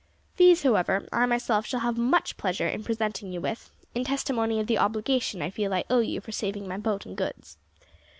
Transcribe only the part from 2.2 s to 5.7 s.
pleasure in presenting you with, in testimony of the obligation I